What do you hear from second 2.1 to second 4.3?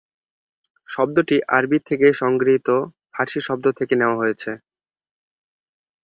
সংগৃহীত ফারসি শব্দ থেকে নেওয়া